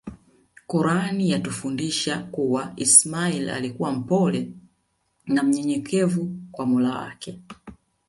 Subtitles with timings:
[0.67, 4.51] Quran yatufahamisha kuwa ismail alikua mpole
[5.25, 7.39] na mnyenyekevu kwa mola wake